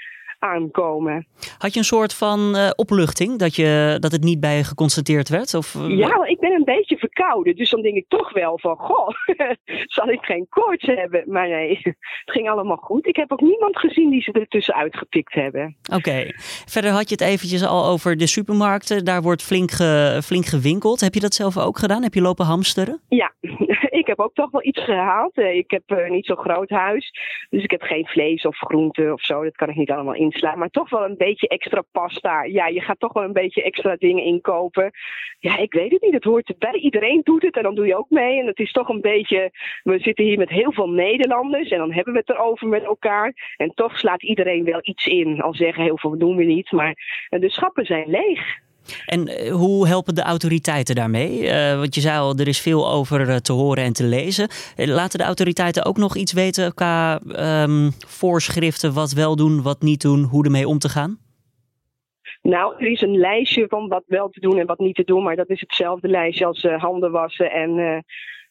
aankomen. 0.43 1.27
Had 1.59 1.73
je 1.73 1.79
een 1.79 1.85
soort 1.85 2.15
van 2.15 2.57
uh, 2.57 2.71
opluchting 2.75 3.39
dat, 3.39 3.57
je, 3.57 3.97
dat 4.01 4.13
het 4.13 4.23
niet 4.23 4.41
bij 4.41 4.57
je 4.57 4.65
geconstateerd 4.65 5.29
werd? 5.29 5.55
Of, 5.55 5.75
uh... 5.75 5.97
Ja, 5.97 6.25
ik 6.25 6.41
ben 6.41 6.53
een 6.53 6.65
beetje 6.65 6.97
verkouden. 6.97 7.57
Dus 7.57 7.71
dan 7.71 7.83
denk 7.83 7.97
ik 7.97 8.05
toch 8.09 8.33
wel 8.33 8.59
van, 8.59 8.77
goh, 8.77 9.09
zal 9.97 10.09
ik 10.09 10.23
geen 10.23 10.47
koorts 10.49 10.87
hebben? 10.87 11.25
Maar 11.27 11.49
nee, 11.49 11.81
het 11.83 11.97
ging 12.25 12.51
allemaal 12.51 12.77
goed. 12.77 13.07
Ik 13.07 13.17
heb 13.17 13.33
ook 13.33 13.41
niemand 13.41 13.79
gezien 13.79 14.11
die 14.11 14.23
ze 14.23 14.33
er 14.33 14.49
tussenuit 14.49 14.97
gepikt 14.97 15.35
hebben. 15.35 15.77
Oké. 15.83 15.97
Okay. 15.97 16.33
Verder 16.67 16.91
had 16.91 17.09
je 17.09 17.15
het 17.15 17.25
eventjes 17.25 17.65
al 17.65 17.85
over 17.85 18.17
de 18.17 18.27
supermarkten. 18.27 19.05
Daar 19.05 19.23
wordt 19.23 19.43
flink, 19.43 19.71
ge, 19.71 20.21
flink 20.25 20.45
gewinkeld. 20.45 21.01
Heb 21.01 21.15
je 21.15 21.21
dat 21.21 21.35
zelf 21.35 21.59
ook 21.59 21.79
gedaan? 21.79 22.03
Heb 22.03 22.15
je 22.15 22.21
lopen 22.21 22.47
hamsteren? 22.47 23.01
Ja, 23.09 23.33
ik 24.01 24.07
heb 24.07 24.21
ook 24.21 24.35
toch 24.35 24.51
wel 24.51 24.65
iets 24.65 24.85
gehaald. 24.85 25.37
Eh, 25.37 25.57
ik 25.57 25.71
heb 25.71 25.83
uh, 25.87 26.11
niet 26.11 26.27
zo'n 26.27 26.37
groot 26.37 26.71
huis. 26.71 27.13
Dus 27.51 27.63
ik 27.63 27.71
heb 27.71 27.83
geen 27.83 28.07
vlees 28.07 28.47
of 28.47 28.57
groente 28.57 29.13
of 29.13 29.25
zo. 29.25 29.43
Dat 29.43 29.57
kan 29.57 29.69
ik 29.69 29.77
niet 29.77 29.91
allemaal 29.91 30.15
inslaan. 30.33 30.59
Maar 30.59 30.71
toch 30.71 30.91
wel 30.91 31.05
een 31.05 31.17
beetje 31.17 31.49
extra 31.49 31.83
pasta. 31.93 32.45
Ja, 32.45 32.67
je 32.67 32.81
gaat 32.81 33.01
toch 33.01 33.13
wel 33.13 33.23
een 33.23 33.33
beetje 33.33 33.63
extra 33.63 33.97
dingen 33.97 34.25
inkopen. 34.25 34.91
Ja, 35.39 35.59
ik 35.59 35.73
weet 35.73 35.91
het 35.91 36.03
niet. 36.03 36.15
Het 36.15 36.25
hoort 36.25 36.49
erbij. 36.49 36.73
Iedereen 36.73 37.21
doet 37.25 37.43
het 37.43 37.57
en 37.57 37.63
dan 37.63 37.75
doe 37.75 37.87
je 37.87 37.97
ook 37.97 38.11
mee. 38.11 38.41
En 38.41 38.47
het 38.47 38.59
is 38.59 38.73
toch 38.73 38.89
een 38.89 39.01
beetje. 39.01 39.51
We 39.83 39.99
zitten 39.99 40.25
hier 40.25 40.39
met 40.39 40.49
heel 40.49 40.73
veel 40.73 40.89
Nederlanders. 40.89 41.69
En 41.69 41.79
dan 41.79 41.93
hebben 41.93 42.13
we 42.13 42.19
het 42.19 42.29
erover 42.29 42.69
met 42.69 42.85
elkaar. 42.85 43.55
En 43.57 43.75
toch 43.75 43.99
slaat 43.99 44.23
iedereen 44.23 44.65
wel 44.65 44.81
iets 44.83 45.07
in. 45.07 45.41
Al 45.41 45.55
zeggen 45.55 45.83
heel 45.83 45.99
veel 45.99 46.19
doen 46.19 46.37
we 46.37 46.45
niet. 46.45 46.73
Maar 46.73 46.95
de 47.29 47.51
schappen 47.51 47.85
zijn 47.87 48.11
leeg. 48.11 48.61
En 49.07 49.29
eh, 49.29 49.53
hoe 49.53 49.87
helpen 49.87 50.15
de 50.15 50.23
autoriteiten 50.23 50.95
daarmee? 50.95 51.43
Uh, 51.43 51.77
want 51.77 51.95
je 51.95 52.01
zei 52.01 52.19
al, 52.19 52.35
er 52.35 52.49
is 52.49 52.61
veel 52.61 52.91
over 52.91 53.29
uh, 53.29 53.37
te 53.37 53.53
horen 53.53 53.85
en 53.85 53.93
te 53.93 54.05
lezen. 54.05 54.49
Laten 54.77 55.19
de 55.19 55.25
autoriteiten 55.25 55.85
ook 55.85 55.97
nog 55.97 56.17
iets 56.17 56.33
weten 56.33 56.75
qua 56.75 57.21
um, 57.63 57.91
voorschriften, 58.07 58.93
wat 58.93 59.13
wel 59.13 59.37
doen, 59.37 59.63
wat 59.63 59.83
niet 59.83 60.01
doen, 60.01 60.23
hoe 60.23 60.45
ermee 60.45 60.69
om 60.69 60.79
te 60.79 60.89
gaan? 60.89 61.19
Nou, 62.43 62.75
er 62.79 62.91
is 62.91 63.01
een 63.01 63.17
lijstje 63.17 63.67
van 63.69 63.89
wat 63.89 64.05
wel 64.07 64.29
te 64.29 64.41
doen 64.41 64.59
en 64.59 64.67
wat 64.67 64.79
niet 64.79 64.95
te 64.95 65.05
doen, 65.05 65.23
maar 65.23 65.37
dat 65.37 65.51
is 65.51 65.61
hetzelfde 65.61 66.09
lijstje 66.09 66.47
als 66.47 66.63
handen 66.63 67.11
wassen 67.11 67.51
en 67.51 68.05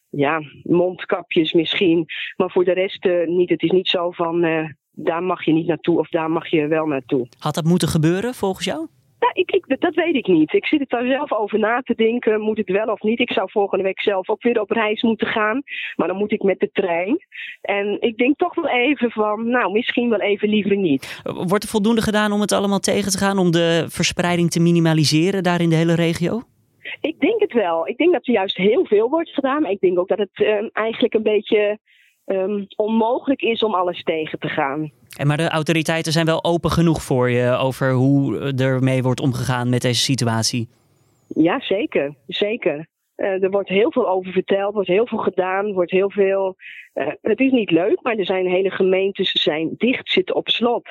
ja, 0.08 0.42
mondkapjes 0.62 1.52
misschien. 1.52 2.06
Maar 2.36 2.50
voor 2.50 2.64
de 2.64 2.72
rest 2.72 3.08
niet. 3.26 3.48
Het 3.48 3.62
is 3.62 3.70
niet 3.70 3.88
zo 3.88 4.10
van 4.10 4.44
daar 4.92 5.22
mag 5.22 5.44
je 5.44 5.52
niet 5.52 5.66
naartoe 5.66 5.98
of 5.98 6.08
daar 6.08 6.30
mag 6.30 6.46
je 6.46 6.66
wel 6.66 6.86
naartoe. 6.86 7.26
Had 7.38 7.54
dat 7.54 7.64
moeten 7.64 7.88
gebeuren 7.88 8.34
volgens 8.34 8.64
jou? 8.64 8.86
Nou, 9.22 9.34
ik, 9.34 9.50
ik, 9.50 9.80
dat 9.80 9.94
weet 9.94 10.14
ik 10.14 10.26
niet. 10.26 10.52
Ik 10.52 10.66
zit 10.66 10.80
er 10.80 10.86
daar 10.88 11.06
zelf 11.06 11.32
over 11.32 11.58
na 11.58 11.80
te 11.80 11.94
denken. 11.94 12.40
Moet 12.40 12.56
het 12.56 12.68
wel 12.68 12.86
of 12.86 13.00
niet? 13.00 13.20
Ik 13.20 13.32
zou 13.32 13.50
volgende 13.50 13.84
week 13.84 14.00
zelf 14.00 14.28
ook 14.28 14.42
weer 14.42 14.60
op 14.60 14.70
reis 14.70 15.02
moeten 15.02 15.26
gaan. 15.26 15.62
Maar 15.96 16.08
dan 16.08 16.16
moet 16.16 16.32
ik 16.32 16.42
met 16.42 16.60
de 16.60 16.70
trein. 16.72 17.26
En 17.60 17.96
ik 18.00 18.16
denk 18.16 18.38
toch 18.38 18.54
wel 18.54 18.68
even 18.68 19.10
van, 19.10 19.48
nou, 19.48 19.72
misschien 19.72 20.08
wel 20.08 20.20
even 20.20 20.48
liever 20.48 20.76
niet. 20.76 21.22
Wordt 21.22 21.64
er 21.64 21.70
voldoende 21.70 22.02
gedaan 22.02 22.32
om 22.32 22.40
het 22.40 22.52
allemaal 22.52 22.78
tegen 22.78 23.10
te 23.10 23.18
gaan? 23.18 23.38
Om 23.38 23.50
de 23.50 23.84
verspreiding 23.88 24.50
te 24.50 24.60
minimaliseren 24.60 25.42
daar 25.42 25.60
in 25.60 25.70
de 25.70 25.76
hele 25.76 25.94
regio? 25.94 26.42
Ik 27.00 27.20
denk 27.20 27.40
het 27.40 27.52
wel. 27.52 27.88
Ik 27.88 27.96
denk 27.96 28.12
dat 28.12 28.26
er 28.26 28.32
juist 28.32 28.56
heel 28.56 28.86
veel 28.86 29.08
wordt 29.08 29.30
gedaan. 29.30 29.62
Maar 29.62 29.70
ik 29.70 29.80
denk 29.80 29.98
ook 29.98 30.08
dat 30.08 30.18
het 30.18 30.38
uh, 30.38 30.68
eigenlijk 30.72 31.14
een 31.14 31.22
beetje 31.22 31.78
um, 32.26 32.66
onmogelijk 32.76 33.42
is 33.42 33.62
om 33.62 33.74
alles 33.74 34.02
tegen 34.02 34.38
te 34.38 34.48
gaan. 34.48 34.90
En 35.16 35.26
maar 35.26 35.36
de 35.36 35.48
autoriteiten 35.48 36.12
zijn 36.12 36.26
wel 36.26 36.44
open 36.44 36.70
genoeg 36.70 37.02
voor 37.02 37.30
je 37.30 37.50
over 37.50 37.92
hoe 37.92 38.52
ermee 38.56 39.02
wordt 39.02 39.20
omgegaan 39.20 39.68
met 39.68 39.82
deze 39.82 40.00
situatie. 40.00 40.68
Ja, 41.26 41.60
zeker. 41.60 42.14
Zeker. 42.26 42.86
Uh, 43.16 43.42
er 43.42 43.50
wordt 43.50 43.68
heel 43.68 43.92
veel 43.92 44.08
over 44.08 44.32
verteld, 44.32 44.74
wordt 44.74 44.88
heel 44.88 45.06
veel 45.06 45.18
gedaan, 45.18 45.72
wordt 45.72 45.90
heel 45.90 46.10
veel. 46.10 46.56
Uh, 46.94 47.06
het 47.22 47.40
is 47.40 47.50
niet 47.50 47.70
leuk, 47.70 48.02
maar 48.02 48.16
er 48.16 48.24
zijn 48.24 48.46
hele 48.46 48.70
gemeentes 48.70 49.32
zijn 49.32 49.74
dicht, 49.76 50.10
zitten 50.10 50.34
op 50.34 50.48
slot. 50.48 50.88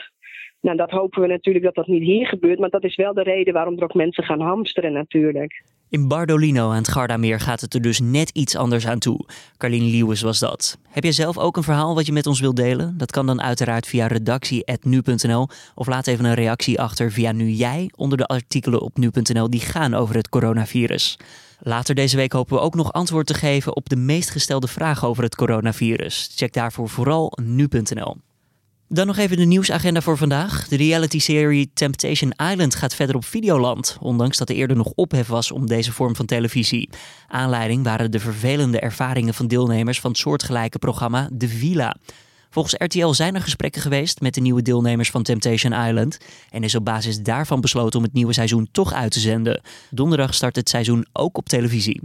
Nou, 0.62 0.78
dat 0.78 0.90
hopen 0.90 1.22
we 1.22 1.28
natuurlijk 1.28 1.66
dat 1.66 1.76
dat 1.76 1.88
niet 1.88 2.04
hier 2.04 2.28
gebeurt, 2.28 2.60
maar 2.60 2.70
dat 2.70 2.84
is 2.84 2.96
wel 2.96 3.14
de 3.14 3.24
reden 3.24 3.54
waarom 3.54 3.78
er 3.78 3.84
ook 3.84 3.94
mensen 3.94 4.24
gaan 4.24 4.42
hamsteren 4.42 4.94
natuurlijk. 4.94 5.64
In 5.92 6.08
Bardolino 6.08 6.70
aan 6.70 6.76
het 6.76 6.88
Gardameer 6.88 7.40
gaat 7.40 7.62
het 7.62 7.74
er 7.74 7.82
dus 7.82 8.00
net 8.00 8.30
iets 8.30 8.56
anders 8.56 8.88
aan 8.88 9.00
toe. 9.00 9.26
Carlien 9.58 9.92
Lewis 9.92 10.22
was 10.22 10.40
dat. 10.40 10.78
Heb 10.90 11.04
jij 11.04 11.12
zelf 11.12 11.38
ook 11.38 11.58
een 11.58 11.64
verhaal 11.64 11.96
wat 11.96 12.06
je 12.06 12.12
met 12.12 12.28
ons 12.28 12.40
wilt 12.40 12.56
delen? 12.56 12.98
Dat 12.98 13.12
kan 13.12 13.26
dan 13.26 13.42
uiteraard 13.42 13.88
via 13.88 14.08
redactie.nu.nl 14.08 15.48
of 15.76 15.88
laat 15.88 16.08
even 16.08 16.26
een 16.26 16.34
reactie 16.34 16.82
achter 16.82 17.12
via 17.12 17.32
nu 17.32 17.50
jij 17.50 17.92
onder 17.96 18.18
de 18.18 18.26
artikelen 18.26 18.82
op 18.82 18.98
nu.nl 18.98 19.50
die 19.50 19.60
gaan 19.60 19.94
over 19.94 20.16
het 20.16 20.30
coronavirus. 20.30 21.18
Later 21.60 21.96
deze 21.96 22.16
week 22.16 22.32
hopen 22.32 22.56
we 22.56 22.62
ook 22.62 22.76
nog 22.76 22.94
antwoord 22.94 23.28
te 23.28 23.34
geven 23.34 23.76
op 23.76 23.90
de 23.90 23.96
meest 23.96 24.30
gestelde 24.30 24.68
vragen 24.68 25.08
over 25.08 25.24
het 25.24 25.36
coronavirus. 25.36 26.32
Check 26.36 26.54
daarvoor 26.54 26.90
vooral 26.90 27.38
nu.nl. 27.44 28.18
Dan 28.94 29.08
nog 29.08 29.18
even 29.18 29.38
de 29.38 29.46
nieuwsagenda 29.46 30.02
voor 30.02 30.18
vandaag. 30.18 30.68
De 30.68 30.76
reality-serie 30.76 31.72
Temptation 31.74 32.34
Island 32.52 32.76
gaat 32.76 32.96
verder 32.96 33.16
op 33.16 33.26
Videoland, 33.26 33.98
ondanks 34.00 34.38
dat 34.38 34.50
er 34.50 34.56
eerder 34.56 34.78
nog 34.78 34.92
ophef 34.96 35.28
was 35.28 35.52
om 35.52 35.68
deze 35.68 35.92
vorm 35.92 36.16
van 36.16 36.26
televisie. 36.26 36.90
Aanleiding 37.28 37.84
waren 37.84 38.12
de 38.12 38.20
vervelende 38.20 38.80
ervaringen 38.80 39.34
van 39.34 39.48
deelnemers 39.48 40.00
van 40.00 40.12
het 40.12 40.20
soortgelijke 40.20 40.80
programma 40.80 41.30
De 41.34 41.48
Villa. 41.48 41.96
Volgens 42.50 42.76
RTL 42.78 43.08
zijn 43.08 43.36
er 43.36 43.42
gesprekken 43.42 43.82
geweest 43.82 44.22
met 44.22 44.34
de 44.34 44.42
nieuwe 44.42 44.62
deelnemers 44.62 45.10
van 45.10 45.24
Temptation 45.24 45.88
Island 45.88 46.18
en 46.50 46.64
is 46.64 46.76
op 46.76 46.86
basis 46.86 47.20
daarvan 47.20 47.62
besloten 47.62 48.00
om 48.00 48.06
het 48.06 48.14
nieuwe 48.14 48.34
seizoen 48.34 48.70
toch 48.72 48.94
uit 48.94 49.12
te 49.12 49.20
zenden. 49.20 49.62
Donderdag 49.90 50.34
start 50.34 50.56
het 50.56 50.70
seizoen 50.70 51.06
ook 51.14 51.38
op 51.38 51.50
televisie. 51.50 52.02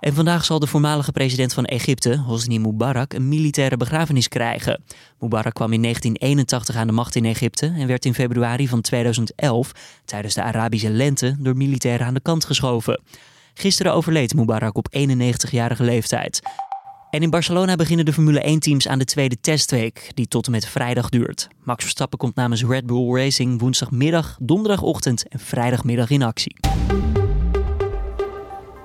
En 0.00 0.14
vandaag 0.14 0.44
zal 0.44 0.58
de 0.58 0.66
voormalige 0.66 1.12
president 1.12 1.54
van 1.54 1.64
Egypte, 1.64 2.16
Hosni 2.16 2.58
Mubarak, 2.58 3.12
een 3.12 3.28
militaire 3.28 3.76
begrafenis 3.76 4.28
krijgen. 4.28 4.82
Mubarak 5.18 5.54
kwam 5.54 5.72
in 5.72 5.82
1981 5.82 6.76
aan 6.76 6.86
de 6.86 6.92
macht 6.92 7.14
in 7.14 7.24
Egypte 7.24 7.74
en 7.76 7.86
werd 7.86 8.04
in 8.04 8.14
februari 8.14 8.68
van 8.68 8.80
2011, 8.80 9.72
tijdens 10.04 10.34
de 10.34 10.42
Arabische 10.42 10.90
lente, 10.90 11.36
door 11.38 11.56
militairen 11.56 12.06
aan 12.06 12.14
de 12.14 12.20
kant 12.20 12.44
geschoven. 12.44 13.00
Gisteren 13.54 13.92
overleed 13.92 14.34
Mubarak 14.34 14.76
op 14.76 14.88
91-jarige 14.98 15.84
leeftijd. 15.84 16.40
En 17.10 17.22
in 17.22 17.30
Barcelona 17.30 17.76
beginnen 17.76 18.04
de 18.04 18.12
Formule 18.12 18.56
1-teams 18.56 18.88
aan 18.88 18.98
de 18.98 19.04
tweede 19.04 19.40
testweek, 19.40 20.10
die 20.14 20.28
tot 20.28 20.46
en 20.46 20.52
met 20.52 20.66
vrijdag 20.66 21.08
duurt. 21.08 21.48
Max 21.64 21.82
Verstappen 21.82 22.18
komt 22.18 22.34
namens 22.34 22.64
Red 22.64 22.86
Bull 22.86 23.14
Racing 23.14 23.60
woensdagmiddag, 23.60 24.36
donderdagochtend 24.40 25.28
en 25.28 25.38
vrijdagmiddag 25.38 26.10
in 26.10 26.22
actie. 26.22 26.56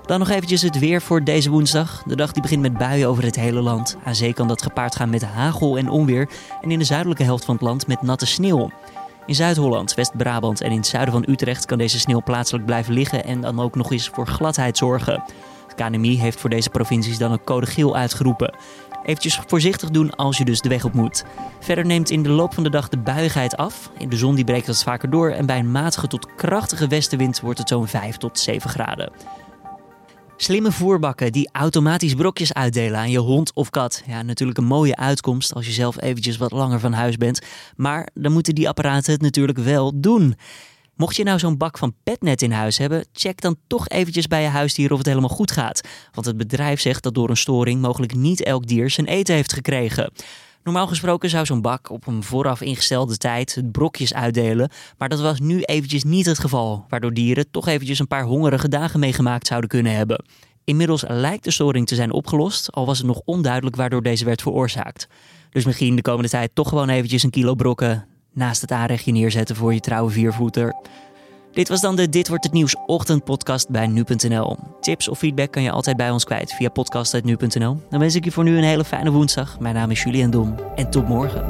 Dan 0.06 0.20
nog 0.20 0.30
eventjes 0.30 0.62
het 0.62 0.80
weer 0.80 1.02
voor 1.02 1.24
deze 1.24 1.50
woensdag. 1.50 2.04
De 2.06 2.16
dag 2.16 2.32
die 2.32 2.42
begint 2.42 2.62
met 2.62 2.78
buien 2.78 3.08
over 3.08 3.24
het 3.24 3.36
hele 3.36 3.62
land. 3.62 3.98
Aan 4.04 4.16
zee 4.16 4.34
kan 4.34 4.48
dat 4.48 4.62
gepaard 4.62 4.96
gaan 4.96 5.10
met 5.10 5.24
hagel 5.24 5.78
en 5.78 5.90
onweer. 5.90 6.30
En 6.62 6.72
in 6.72 6.80
de 6.80 6.86
zuidelijke 6.86 7.24
helft 7.24 7.46
van 7.46 7.54
het 7.54 7.64
land 7.64 7.88
met 7.88 8.02
natte 8.02 8.26
sneeuw. 8.26 8.72
In 9.26 9.36
Zuid-Holland, 9.36 9.94
West-Brabant 9.94 10.62
en 10.62 10.72
in 10.72 10.78
het 10.78 10.88
zuiden 10.88 11.14
van 11.14 11.26
Utrecht 11.28 11.66
kan 11.66 11.78
deze 11.78 12.00
sneeuw 12.00 12.22
plaatselijk 12.24 12.66
blijven 12.66 12.94
liggen 12.94 13.24
en 13.24 13.42
dan 13.42 13.60
ook 13.60 13.76
nog 13.76 13.92
eens 13.92 14.10
voor 14.14 14.28
gladheid 14.28 14.78
zorgen. 14.78 15.24
Het 15.68 15.76
KNMI 15.76 16.20
heeft 16.20 16.40
voor 16.40 16.50
deze 16.50 16.70
provincies 16.70 17.18
dan 17.18 17.32
een 17.32 17.44
code 17.44 17.66
geel 17.66 17.96
uitgeroepen. 17.96 18.56
Eventjes 19.04 19.40
voorzichtig 19.48 19.90
doen 19.90 20.16
als 20.16 20.38
je 20.38 20.46
dus 20.46 20.62
de 20.62 20.70
weg 20.70 20.86
op 20.86 20.94
moet. 20.94 21.24
Verder 21.60 21.86
neemt 21.86 22.10
in 22.10 22.24
de 22.24 22.30
loop 22.30 22.54
van 22.54 22.64
de 22.64 22.70
dag 22.70 22.90
de 22.90 22.98
buigheid 22.98 23.58
af. 23.58 23.92
In 23.98 24.10
de 24.10 24.18
zon 24.18 24.36
die 24.36 24.46
breekt 24.46 24.68
wat 24.68 24.84
vaker 24.84 25.10
door 25.10 25.30
en 25.30 25.46
bij 25.46 25.60
een 25.60 25.72
matige 25.72 26.08
tot 26.08 26.36
krachtige 26.36 26.88
westenwind 26.88 27.40
wordt 27.40 27.60
het 27.60 27.68
zo'n 27.68 27.88
5 27.88 28.18
tot 28.18 28.40
7 28.40 28.70
graden. 28.70 29.12
Slimme 30.44 30.72
voerbakken 30.72 31.32
die 31.32 31.50
automatisch 31.52 32.14
brokjes 32.14 32.54
uitdelen 32.54 33.00
aan 33.00 33.12
je 33.12 33.20
hond 33.20 33.54
of 33.54 33.70
kat. 33.70 34.04
Ja, 34.08 34.22
natuurlijk 34.22 34.58
een 34.58 34.66
mooie 34.66 34.96
uitkomst 34.96 35.54
als 35.54 35.66
je 35.66 35.72
zelf 35.72 36.02
eventjes 36.02 36.38
wat 36.38 36.52
langer 36.52 36.80
van 36.80 36.94
huis 36.94 37.18
bent. 37.18 37.42
Maar 37.76 38.08
dan 38.14 38.32
moeten 38.32 38.56
die 38.56 38.68
apparaten 38.68 39.14
het 39.14 39.22
natuurlijk 39.22 39.58
wel 39.58 39.92
doen. 39.96 40.36
Mocht 40.96 41.16
je 41.16 41.24
nou 41.24 41.40
zo'n 41.40 41.58
bak 41.58 41.78
van 41.78 41.96
Petnet 42.04 42.42
in 42.42 42.52
huis 42.52 42.78
hebben, 42.78 43.06
check 43.14 43.42
dan 43.42 43.56
toch 43.68 43.88
eventjes 43.88 44.28
bij 44.28 44.42
je 44.42 44.48
huisdier 44.48 44.92
of 44.92 44.98
het 44.98 45.08
helemaal 45.08 45.30
goed 45.30 45.52
gaat. 45.52 45.82
Want 46.12 46.26
het 46.26 46.38
bedrijf 46.38 46.82
zegt 46.82 47.04
dat 47.04 47.14
door 47.14 47.30
een 47.30 47.38
storing 47.38 47.82
mogelijk 47.82 48.16
niet 48.16 48.44
elk 48.44 48.68
dier 48.68 48.90
zijn 48.90 49.08
eten 49.08 49.36
heeft 49.36 49.54
gekregen. 49.54 50.12
Normaal 50.64 50.88
gesproken 50.88 51.30
zou 51.30 51.46
zo'n 51.46 51.62
bak 51.62 51.90
op 51.90 52.08
een 52.08 52.24
vooraf 52.24 52.62
ingestelde 52.62 53.18
tijd 53.18 53.62
brokjes 53.72 54.14
uitdelen, 54.14 54.70
maar 54.98 55.10
dat 55.10 55.20
was 55.20 55.40
nu 55.40 55.62
eventjes 55.62 56.04
niet 56.04 56.26
het 56.26 56.40
geval, 56.40 56.86
waardoor 56.90 57.14
dieren 57.14 57.52
toch 57.52 57.68
eventjes 57.68 58.00
een 58.00 58.08
paar 58.08 58.24
hongerige 58.24 58.70
dagen 58.70 59.00
meegemaakt 59.00 59.48
zouden 59.48 59.70
kunnen 59.70 59.96
hebben. 59.96 60.24
Inmiddels 60.64 61.04
lijkt 61.08 61.44
de 61.44 61.52
storing 61.52 61.88
te 61.88 61.96
zijn 61.96 62.12
opgelost, 62.12 62.72
al 62.72 62.86
was 62.86 62.98
het 62.98 63.08
nog 63.08 63.22
onduidelijk 63.26 63.76
waardoor 63.76 64.02
deze 64.02 64.26
werd 64.26 64.42
veroorzaakt. 64.42 65.08
Dus 65.50 65.66
misschien 65.66 65.96
de 65.96 66.02
komende 66.02 66.30
tijd 66.30 66.50
toch 66.54 66.70
gewoon 66.70 66.90
eventjes 66.90 67.24
een 67.24 67.30
kilo 67.30 67.56
brokken 67.56 68.06
naast 68.34 68.62
het 68.62 68.72
aanrechtje 68.72 69.12
neerzetten 69.12 69.56
voor 69.56 69.74
je 69.74 69.80
trouwe 69.80 70.12
viervoeter. 70.12 70.76
Dit 71.54 71.70
was 71.70 71.82
dan 71.82 71.96
de 71.96 72.10
Dit 72.10 72.28
wordt 72.28 72.44
het 72.44 72.54
nieuws 72.54 72.76
ochtendpodcast 72.86 73.70
bij 73.70 73.88
nu.nl. 73.88 74.58
Tips 74.80 75.08
of 75.08 75.18
feedback 75.18 75.52
kan 75.52 75.64
je 75.64 75.72
altijd 75.72 75.98
bij 75.98 76.10
ons 76.10 76.24
kwijt 76.24 76.54
via 76.54 76.70
podcast.nu.nl. 76.70 77.78
Dan 77.90 78.00
wens 78.00 78.16
ik 78.16 78.24
je 78.24 78.32
voor 78.32 78.44
nu 78.44 78.58
een 78.58 78.64
hele 78.64 78.84
fijne 78.84 79.12
woensdag. 79.12 79.60
Mijn 79.60 79.76
naam 79.76 79.92
is 79.92 80.04
Julian 80.04 80.32
Dom 80.32 80.56
en 80.76 80.90
tot 80.90 81.08
morgen. 81.08 81.46